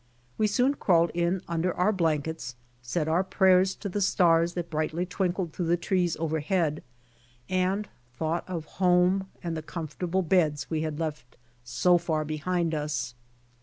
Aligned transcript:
We 0.35 0.47
soon 0.47 0.73
crawled 0.73 1.11
in 1.11 1.43
under 1.47 1.75
our 1.75 1.91
blankets, 1.91 2.55
said 2.81 3.07
our 3.07 3.23
prayers 3.23 3.75
to 3.75 3.87
the 3.87 4.01
stars 4.01 4.53
that 4.53 4.71
brightly 4.71 5.05
twinkled 5.05 5.53
through 5.53 5.67
tlie 5.67 5.79
trees 5.79 6.17
overhead, 6.17 6.81
and 7.47 7.87
thought 8.15 8.43
of 8.49 8.65
home 8.65 9.27
and 9.43 9.55
the 9.55 9.61
comfortable 9.61 10.23
beds 10.23 10.71
we 10.71 10.81
had 10.81 10.99
left 10.99 11.37
so 11.63 11.99
far 11.99 12.25
behind 12.25 12.73
us. 12.73 13.13